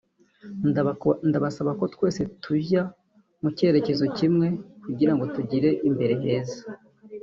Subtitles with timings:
[1.31, 2.81] ndabasaba ko twese tujya
[3.41, 4.47] mu cyerekezo kimwe
[4.83, 6.61] kugira ngo tugire imbere heza